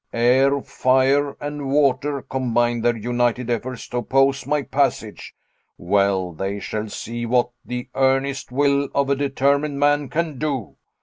[0.13, 5.35] Air, fire, and water combine their united efforts to oppose my passage.
[5.77, 10.77] Well, they shall see what the earnest will of a determined man can do.